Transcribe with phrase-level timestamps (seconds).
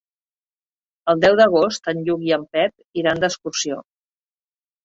[1.13, 3.79] El deu d'agost en Lluc i en Pep iran d'excursió.